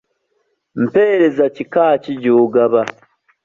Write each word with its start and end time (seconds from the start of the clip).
Mpeereza 0.83 1.45
kika 1.55 1.85
ki 2.03 2.13
gy'ogaba? 2.21 2.81